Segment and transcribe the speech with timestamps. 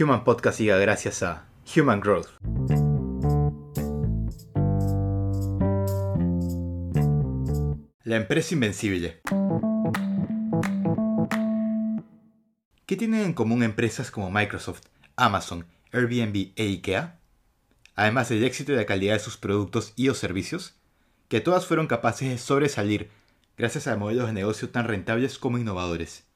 [0.00, 2.28] Human Podcast llega gracias a Human Growth.
[8.04, 9.20] La empresa invencible.
[12.86, 14.82] ¿Qué tienen en común empresas como Microsoft,
[15.16, 17.18] Amazon, Airbnb e IKEA?
[17.96, 20.76] Además del éxito y la calidad de sus productos y o servicios,
[21.26, 23.10] que todas fueron capaces de sobresalir
[23.56, 26.27] gracias a modelos de negocio tan rentables como innovadores.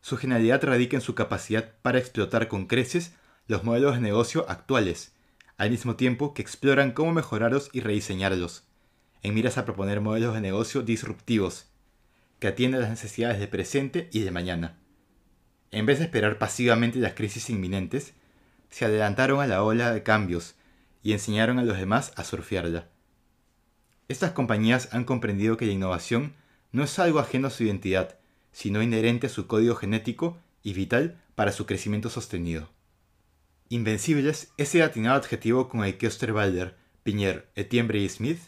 [0.00, 3.12] Su genialidad radica en su capacidad para explotar con creces
[3.46, 5.12] los modelos de negocio actuales,
[5.56, 8.64] al mismo tiempo que exploran cómo mejorarlos y rediseñarlos,
[9.22, 11.66] en miras a proponer modelos de negocio disruptivos,
[12.38, 14.78] que atienden las necesidades del presente y de mañana.
[15.70, 18.14] En vez de esperar pasivamente las crisis inminentes,
[18.70, 20.54] se adelantaron a la ola de cambios
[21.02, 22.88] y enseñaron a los demás a surfearla.
[24.08, 26.34] Estas compañías han comprendido que la innovación
[26.72, 28.19] no es algo ajeno a su identidad,
[28.52, 32.70] sino inherente a su código genético y vital para su crecimiento sostenido.
[33.68, 38.40] Invencibles es el atinado adjetivo con el que Osterwalder, Piñer, Etienne y Smith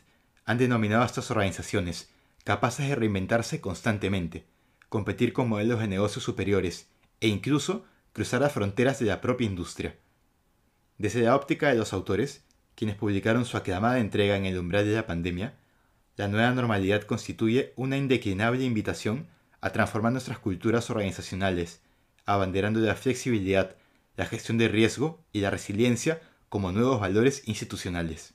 [0.44, 2.10] han denominado a estas organizaciones,
[2.44, 4.44] capaces de reinventarse constantemente,
[4.88, 6.88] competir con modelos de negocios superiores
[7.20, 9.96] e incluso cruzar las fronteras de la propia industria.
[10.98, 14.94] Desde la óptica de los autores, quienes publicaron su aclamada entrega en el umbral de
[14.94, 15.54] la pandemia,
[16.16, 19.28] la nueva normalidad constituye una indeclinable invitación
[19.62, 21.80] a transformar nuestras culturas organizacionales,
[22.26, 23.76] abanderando la flexibilidad,
[24.16, 28.34] la gestión de riesgo y la resiliencia como nuevos valores institucionales.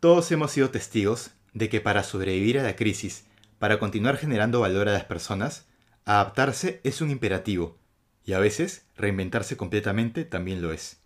[0.00, 3.24] Todos hemos sido testigos de que para sobrevivir a la crisis,
[3.58, 5.66] para continuar generando valor a las personas,
[6.04, 7.78] adaptarse es un imperativo,
[8.24, 11.00] y a veces reinventarse completamente también lo es.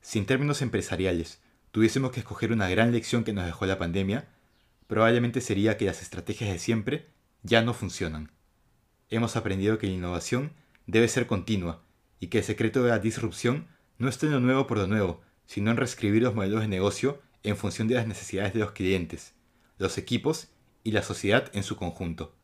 [0.00, 1.40] Si en términos empresariales
[1.70, 4.28] tuviésemos que escoger una gran lección que nos dejó la pandemia,
[4.86, 7.06] probablemente sería que las estrategias de siempre
[7.42, 8.30] ya no funcionan.
[9.08, 10.52] Hemos aprendido que la innovación
[10.86, 11.82] debe ser continua
[12.20, 13.66] y que el secreto de la disrupción
[13.98, 17.20] no está en lo nuevo por lo nuevo, sino en reescribir los modelos de negocio
[17.42, 19.34] en función de las necesidades de los clientes,
[19.78, 20.48] los equipos
[20.84, 22.34] y la sociedad en su conjunto.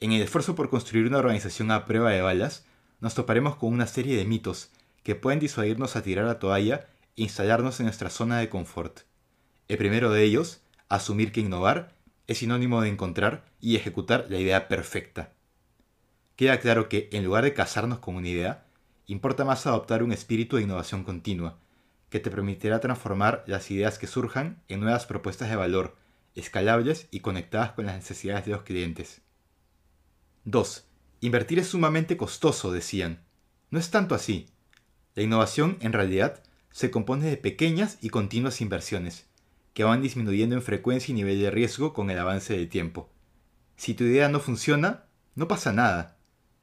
[0.00, 2.66] En el esfuerzo por construir una organización a prueba de balas,
[3.00, 4.70] nos toparemos con una serie de mitos
[5.02, 9.00] que pueden disuadirnos a tirar la toalla e instalarnos en nuestra zona de confort.
[9.68, 11.94] El primero de ellos, asumir que innovar
[12.26, 15.32] es sinónimo de encontrar y ejecutar la idea perfecta.
[16.36, 18.66] Queda claro que, en lugar de casarnos con una idea,
[19.06, 21.58] importa más adoptar un espíritu de innovación continua,
[22.08, 25.96] que te permitirá transformar las ideas que surjan en nuevas propuestas de valor,
[26.34, 29.22] escalables y conectadas con las necesidades de los clientes.
[30.44, 30.86] 2.
[31.20, 33.24] Invertir es sumamente costoso, decían.
[33.70, 34.46] No es tanto así.
[35.14, 39.26] La innovación, en realidad, se compone de pequeñas y continuas inversiones,
[39.74, 43.10] que van disminuyendo en frecuencia y nivel de riesgo con el avance del tiempo.
[43.76, 45.04] Si tu idea no funciona,
[45.34, 46.16] no pasa nada.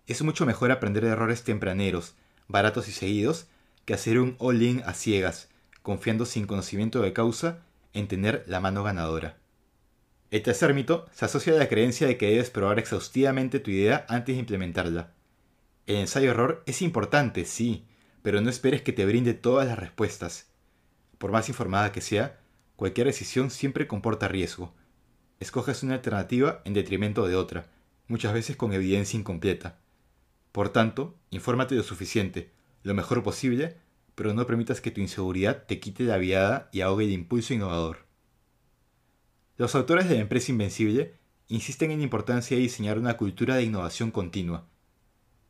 [0.08, 2.16] Es mucho mejor aprender de errores tempraneros,
[2.48, 3.48] baratos y seguidos,
[3.86, 5.50] que hacer un all-in a ciegas,
[5.82, 7.60] confiando sin conocimiento de causa
[7.94, 9.38] en tener la mano ganadora.
[10.32, 14.06] El tercer mito se asocia a la creencia de que debes probar exhaustivamente tu idea
[14.08, 15.12] antes de implementarla.
[15.88, 17.86] El ensayo-error es importante, sí,
[18.22, 20.48] pero no esperes que te brinde todas las respuestas.
[21.18, 22.40] Por más informada que sea,
[22.82, 24.74] cualquier decisión siempre comporta riesgo.
[25.40, 27.68] Escoges una alternativa en detrimento de otra,
[28.08, 29.78] muchas veces con evidencia incompleta.
[30.52, 32.50] Por tanto, infórmate lo suficiente,
[32.82, 33.78] lo mejor posible,
[34.16, 38.08] pero no permitas que tu inseguridad te quite la viada y ahogue el impulso innovador.
[39.58, 41.14] Los autores de la empresa Invencible
[41.50, 44.66] insisten en la importancia de diseñar una cultura de innovación continua.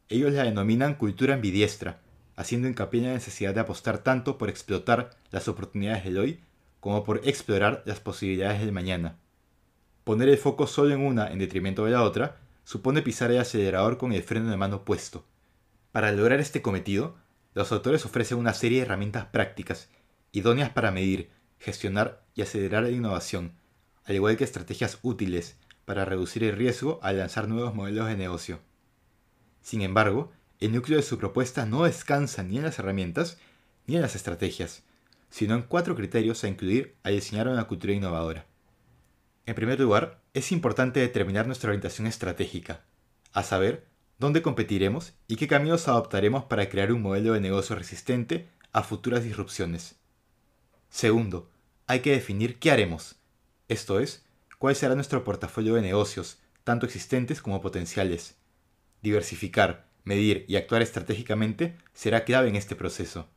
[0.10, 2.02] Ellos la denominan cultura ambidiestra,
[2.36, 6.42] haciendo hincapié en la necesidad de apostar tanto por explotar las oportunidades del hoy
[6.82, 9.18] como por explorar las posibilidades del mañana.
[10.04, 13.98] Poner el foco solo en una en detrimento de la otra supone pisar el acelerador
[13.98, 15.24] con el freno de mano puesto.
[15.94, 17.16] Para lograr este cometido,
[17.54, 19.90] los autores ofrecen una serie de herramientas prácticas,
[20.32, 23.54] idóneas para medir, gestionar y acelerar la innovación,
[24.06, 28.60] al igual que estrategias útiles para reducir el riesgo al lanzar nuevos modelos de negocio.
[29.62, 33.38] Sin embargo, el núcleo de su propuesta no descansa ni en las herramientas
[33.86, 34.84] ni en las estrategias,
[35.32, 38.46] sino en cuatro criterios a incluir al diseñar una cultura innovadora.
[39.48, 42.84] En primer lugar, es importante determinar nuestra orientación estratégica,
[43.34, 43.88] a saber,
[44.20, 49.24] dónde competiremos y qué caminos adoptaremos para crear un modelo de negocio resistente a futuras
[49.24, 49.96] disrupciones.
[50.90, 51.50] Segundo,
[51.88, 53.16] hay que definir qué haremos,
[53.68, 54.24] esto es,
[54.60, 58.36] cuál será nuestro portafolio de negocios, tanto existentes como potenciales.
[59.02, 63.28] Diversificar, medir y actuar estratégicamente será clave en este proceso.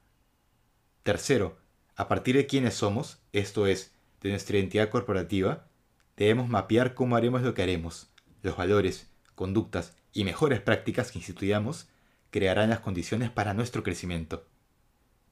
[1.02, 1.56] Tercero,
[1.96, 5.68] a partir de quiénes somos, esto es, de nuestra identidad corporativa,
[6.16, 8.10] debemos mapear cómo haremos lo que haremos,
[8.42, 11.88] los valores, conductas y mejores prácticas que instituyamos
[12.30, 14.44] crearán las condiciones para nuestro crecimiento.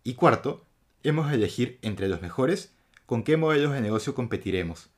[0.05, 0.65] Y cuarto,
[1.03, 2.75] hemos de elegir entre los mejores
[3.07, 4.91] con qué modelos de negocio competiremos,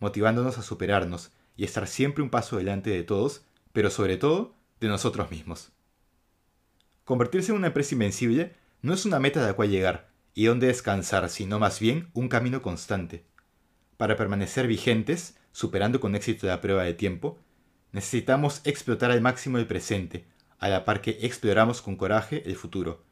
[0.00, 4.88] motivándonos a superarnos y estar siempre un paso delante de todos, pero sobre todo de
[4.88, 5.70] nosotros mismos.
[7.04, 10.68] Convertirse en una empresa invencible no es una meta a la cual llegar y donde
[10.68, 13.24] descansar, sino más bien un camino constante.
[13.96, 17.38] Para permanecer vigentes, superando con éxito la prueba de tiempo,
[17.92, 20.24] necesitamos explotar al máximo el presente,
[20.58, 23.04] a la par que exploramos con coraje el futuro.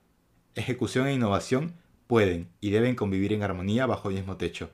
[0.55, 1.75] Ejecución e innovación
[2.06, 4.70] pueden y deben convivir en armonía bajo el mismo techo.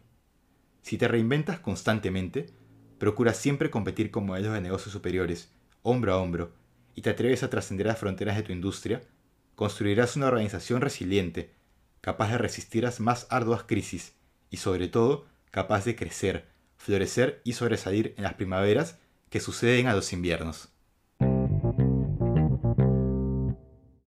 [0.82, 2.46] Si te reinventas constantemente,
[2.98, 5.52] procura siempre competir con modelos de negocios superiores,
[5.82, 6.52] hombro a hombro,
[6.94, 9.02] y te atreves a trascender las fronteras de tu industria,
[9.54, 11.55] construirás una organización resiliente,
[12.06, 14.14] capaz de resistir las más arduas crisis
[14.48, 19.92] y sobre todo capaz de crecer, florecer y sobresalir en las primaveras que suceden a
[19.92, 20.68] los inviernos.